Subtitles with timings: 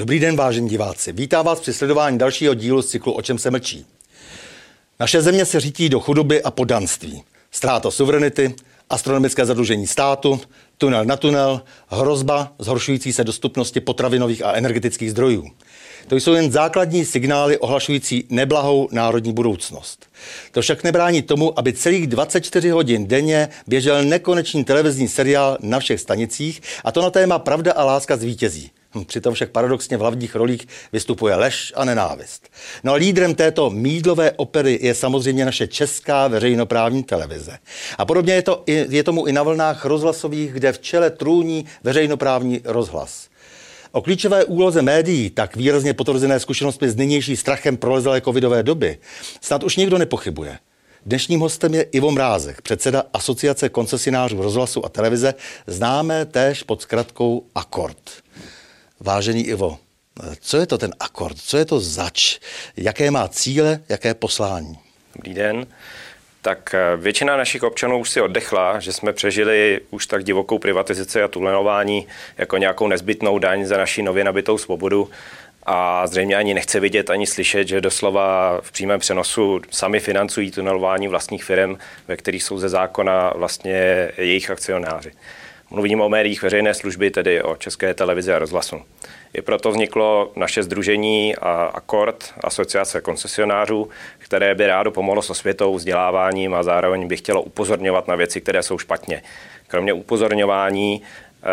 [0.00, 1.12] Dobrý den, vážení diváci.
[1.12, 3.86] Vítám vás při sledování dalšího dílu z cyklu O čem se mlčí.
[5.00, 7.22] Naše země se řítí do chudoby a podanství.
[7.50, 8.54] Ztráta suverenity,
[8.90, 10.40] astronomické zadlužení státu,
[10.78, 15.50] tunel na tunel, hrozba zhoršující se dostupnosti potravinových a energetických zdrojů.
[16.08, 20.06] To jsou jen základní signály ohlašující neblahou národní budoucnost.
[20.52, 26.00] To však nebrání tomu, aby celých 24 hodin denně běžel nekonečný televizní seriál na všech
[26.00, 28.70] stanicích a to na téma Pravda a láska zvítězí.
[28.94, 32.48] Hm, přitom však paradoxně v hlavních rolích vystupuje lež a nenávist.
[32.84, 37.58] No a lídrem této mídlové opery je samozřejmě naše česká veřejnoprávní televize.
[37.98, 42.60] A podobně je, to, je tomu i na vlnách rozhlasových, kde v čele trůní veřejnoprávní
[42.64, 43.28] rozhlas.
[43.92, 48.98] O klíčové úloze médií, tak výrazně potvrzené zkušenostmi s nynější strachem prolezlé covidové doby,
[49.40, 50.58] snad už nikdo nepochybuje.
[51.06, 55.34] Dnešním hostem je Ivo Mrázek, předseda Asociace koncesionářů rozhlasu a televize,
[55.66, 58.10] známé též pod zkratkou Akord.
[59.00, 59.78] Vážený Ivo,
[60.40, 61.36] co je to ten akord?
[61.38, 62.38] Co je to zač?
[62.76, 64.78] Jaké má cíle, jaké poslání?
[65.16, 65.66] Dobrý den.
[66.42, 71.22] Tak eh, většina našich občanů už si oddechla, že jsme přežili už tak divokou privatizaci
[71.22, 72.06] a tulenování
[72.38, 75.10] jako nějakou nezbytnou daň za naši nově nabitou svobodu
[75.62, 81.08] a zřejmě ani nechce vidět, ani slyšet, že doslova v přímém přenosu sami financují tunelování
[81.08, 85.12] vlastních firm, ve kterých jsou ze zákona vlastně jejich akcionáři.
[85.72, 88.76] Mluvím o médiích veřejné služby, tedy o České televizi a rozhlasu.
[89.34, 91.36] I proto vzniklo naše združení
[91.72, 98.08] Akord, asociace koncesionářů, které by rádo pomohlo s osvětou, vzděláváním a zároveň by chtělo upozorňovat
[98.08, 99.22] na věci, které jsou špatně.
[99.66, 101.46] Kromě upozorňování eh,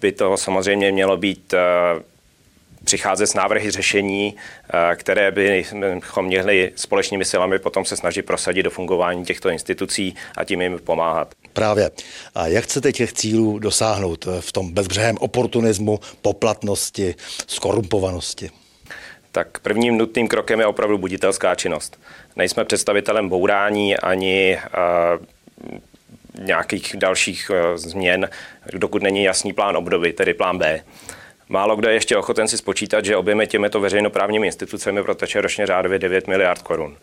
[0.00, 1.58] by to samozřejmě mělo být eh,
[2.86, 8.70] přicházet s návrhy řešení, eh, které bychom měli společnými silami potom se snažit prosadit do
[8.70, 11.34] fungování těchto institucí a tím jim pomáhat.
[11.52, 11.90] Právě.
[12.34, 17.14] A jak chcete těch cílů dosáhnout v tom bezbřehém oportunismu, poplatnosti,
[17.46, 18.50] skorumpovanosti?
[19.32, 22.00] Tak prvním nutným krokem je opravdu buditelská činnost.
[22.36, 28.28] Nejsme představitelem bourání ani uh, nějakých dalších uh, změn,
[28.72, 30.80] dokud není jasný plán obdoby, tedy plán B.
[31.48, 35.98] Málo kdo je ještě ochoten si spočítat, že objemy těmito veřejnoprávními institucemi proteče ročně řádově
[35.98, 36.96] 9 miliard korun.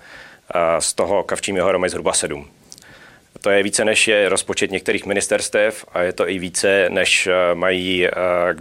[0.80, 2.48] Z toho Kavčím jeho je zhruba 7.
[3.42, 7.56] To je více než je rozpočet některých ministerstev a je to i více, než eh,
[7.56, 8.12] mají eh,
[8.54, 8.60] k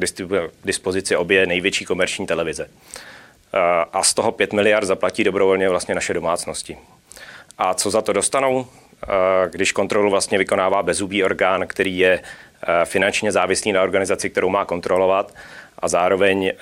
[0.65, 2.67] dispozici obě největší komerční televize.
[2.67, 3.59] Eh,
[3.93, 6.79] a z toho 5 miliard zaplatí dobrovolně vlastně naše domácnosti.
[7.59, 8.67] A co za to dostanou?
[9.51, 12.23] Když kontrolu vlastně vykonává bezubý orgán, který je
[12.85, 15.33] finančně závislý na organizaci, kterou má kontrolovat,
[15.83, 16.53] a zároveň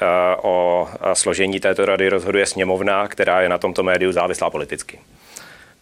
[0.42, 4.98] o složení této rady rozhoduje sněmovna, která je na tomto médiu závislá politicky.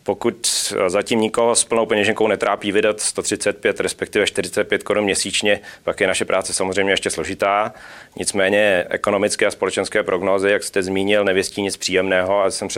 [0.02, 6.06] Pokud zatím nikoho s plnou peněženkou netrápí vydat 135, respektive 45 korun měsíčně, pak je
[6.06, 7.72] naše práce samozřejmě ještě složitá.
[8.16, 12.68] Nicméně ekonomické a společenské prognózy, jak jste zmínil, nevěstí nic příjemného a jsem,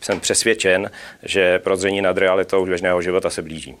[0.00, 0.90] jsem přesvědčen,
[1.22, 3.76] že prozření nad realitou běžného života se blíží.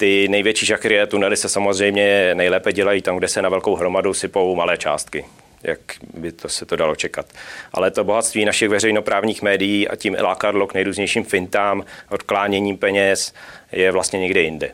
[0.00, 4.14] Ty největší žachry a tunely se samozřejmě nejlépe dělají tam, kde se na velkou hromadu
[4.14, 5.24] sypou malé částky
[5.62, 5.80] jak
[6.14, 7.26] by to se to dalo čekat.
[7.72, 13.34] Ale to bohatství našich veřejnoprávních médií a tím i lákadlo k nejrůznějším fintám, odkláněním peněz
[13.72, 14.72] je vlastně někde jinde.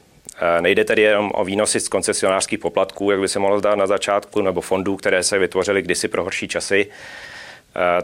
[0.61, 4.43] Nejde tedy jenom o výnosy z koncesionářských poplatků, jak by se mohlo zdát na začátku,
[4.43, 6.87] nebo fondů, které se vytvořily kdysi pro horší časy.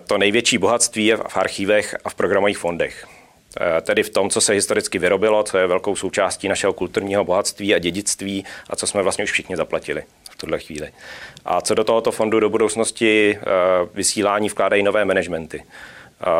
[0.07, 3.07] To největší bohatství je v archívech a v programových fondech.
[3.83, 7.79] Tedy v tom, co se historicky vyrobilo, co je velkou součástí našeho kulturního bohatství a
[7.79, 10.89] dědictví a co jsme vlastně už všichni zaplatili v tuhle chvíli.
[11.45, 13.45] A co do tohoto fondu do budoucnosti eh,
[13.95, 15.63] vysílání vkládají nové managementy.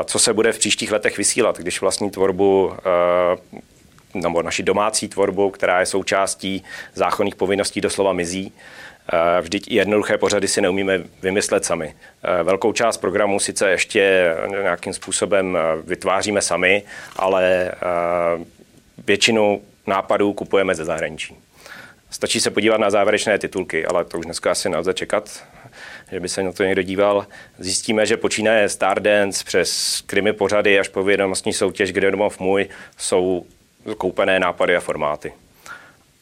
[0.05, 3.61] Co se bude v příštích letech vysílat, když vlastní tvorbu eh,
[4.15, 8.53] nebo naši domácí tvorbu, která je součástí zákonných povinností, doslova mizí.
[9.13, 11.95] Eh, vždyť i jednoduché pořady si neumíme vymyslet sami.
[12.43, 16.83] Velkou část programu sice ještě nějakým způsobem vytváříme sami,
[17.17, 17.73] ale
[19.07, 21.37] většinu nápadů kupujeme ze zahraničí.
[22.11, 25.45] Stačí se podívat na závěrečné titulky, ale to už dneska asi nelze čekat,
[26.13, 27.27] že by se na to někdo díval.
[27.59, 33.47] Zjistíme, že počínaje Stardance přes krimi pořady až po vědomostní soutěž Kde domov můj jsou
[33.97, 35.33] koupené nápady a formáty.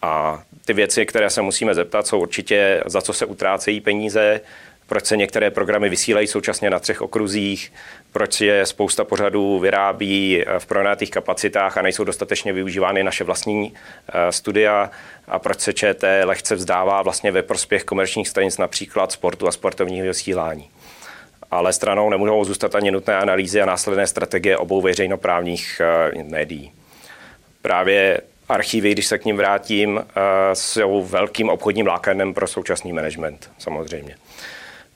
[0.03, 4.41] A ty věci, které se musíme zeptat, jsou určitě, za co se utrácejí peníze,
[4.89, 7.73] proč se některé programy vysílají současně na třech okruzích,
[8.13, 13.75] proč je spousta pořadů vyrábí v pronátých kapacitách a nejsou dostatečně využívány naše vlastní
[14.09, 14.91] eh, studia
[15.29, 20.07] a proč se ČT lehce vzdává vlastně ve prospěch komerčních stanic například sportu a sportovního
[20.07, 20.71] vysílání.
[21.51, 26.73] Ale stranou nemůžou zůstat ani nutné analýzy a následné strategie obou veřejnoprávních eh, médií.
[27.69, 30.11] Právě archivy, když se k ním vrátím, eh,
[30.55, 34.17] jsou velkým obchodním lákadnem pro současný management, samozřejmě.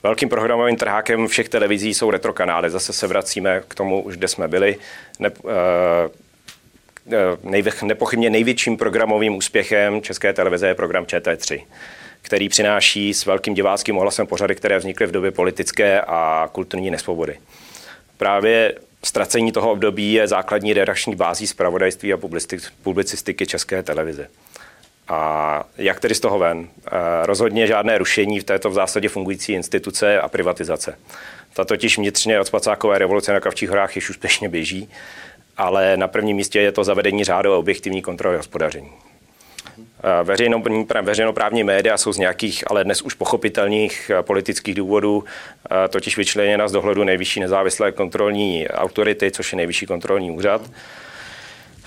[0.03, 2.69] Velkým programovým trhákem všech televizí jsou retrokanály.
[2.69, 4.75] Zase se vracíme k tomu, už kde jsme byli.
[5.19, 5.51] Ne, uh,
[7.83, 11.63] nepochybně největším programovým úspěchem České televize je program ČT3
[12.21, 17.37] který přináší s velkým diváckým ohlasem pořady, které vznikly v době politické a kulturní nesvobody.
[18.17, 18.75] Právě
[19.05, 22.17] ztracení toho období je základní redakční bází zpravodajství a
[22.83, 24.27] publicistiky České televize.
[25.07, 26.67] A jak tedy z toho ven?
[26.87, 26.89] Eh,
[27.23, 30.97] rozhodně žádné rušení v této v zásadě fungující instituce a privatizace.
[31.53, 34.89] Ta totiž vnitřně od spacákové revoluce na Kavčích horách již úspěšně běží,
[35.57, 38.91] ale na prvním místě je to zavedení řádu a objektivní kontroly hospodaření.
[39.79, 40.63] Eh, veřejno,
[41.01, 45.23] veřejnoprávní média jsou z nějakých, ale dnes už pochopitelných eh, politických důvodů
[45.89, 50.61] totiž vyčleněna z dohledu nejvyšší nezávislé kontrolní autority, což je nejvyšší kontrolní úřad.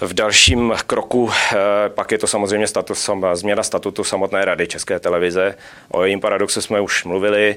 [0.00, 1.56] V dalším kroku eh,
[1.88, 5.54] pak je to samozřejmě status, změna statutu samotné rady České televize.
[5.88, 7.56] O jejím paradoxu jsme už mluvili.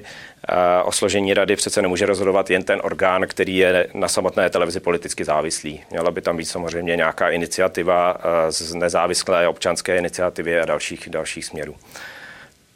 [0.49, 4.79] Eh, o složení rady přece nemůže rozhodovat jen ten orgán, který je na samotné televizi
[4.79, 5.81] politicky závislý.
[5.91, 11.45] Měla by tam být samozřejmě nějaká iniciativa eh, z nezávislé občanské iniciativy a dalších, dalších
[11.45, 11.75] směrů.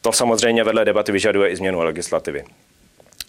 [0.01, 2.43] To samozřejmě vedle debaty vyžaduje i změnu legislativy.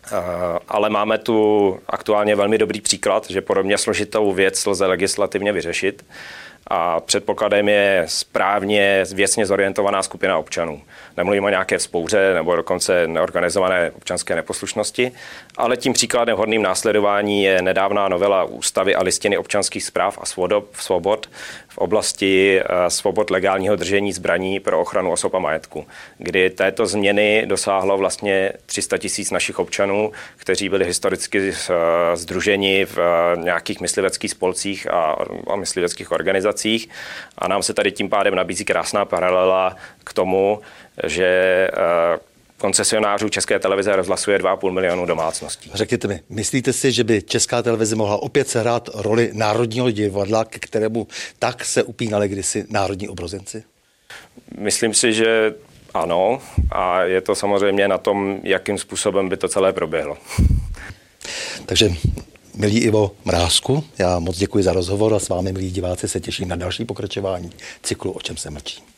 [0.06, 6.04] Eh, ale máme tu aktuálně velmi dobrý příklad, že podobně složitou věc lze legislativně vyřešit
[6.66, 10.82] a předpokladem je správně věcně zorientovaná skupina občanů.
[11.16, 15.12] Nemluvím o nějaké vzpouře nebo dokonce neorganizované občanské neposlušnosti,
[15.56, 20.26] ale tím příkladem hodným následování je nedávná novela ústavy a listiny občanských zpráv a
[20.72, 21.28] svobod
[21.68, 25.86] v oblasti eh, svobod legálního držení zbraní pro ochranu osob a majetku,
[26.18, 31.52] kdy této změny dosáhlo vlastně 300 tisíc našich občanů, kteří byli historicky
[32.14, 35.16] združeni eh, v eh, nějakých mysliveckých spolcích a,
[35.50, 36.53] a mysliveckých organizacích.
[37.38, 40.60] A nám se tady tím pádem nabízí krásná paralela k tomu,
[41.06, 41.68] že
[42.58, 45.70] koncesionářů České televize rozhlasuje 2,5 milionu domácností.
[45.74, 50.58] Řekněte mi, myslíte si, že by Česká televize mohla opět sehrát roli národního divadla, ke
[50.58, 51.06] kterému
[51.38, 53.64] tak se upínali kdysi národní obrozenci?
[54.58, 55.54] Myslím si, že
[55.94, 56.42] ano
[56.72, 60.18] a je to samozřejmě na tom, jakým způsobem by to celé proběhlo.
[61.66, 61.90] Takže
[62.56, 66.48] Milí Ivo Mrázku, já moc děkuji za rozhovor a s vámi, milí diváci, se těším
[66.48, 67.50] na další pokračování
[67.82, 68.93] cyklu O čem se mlčí.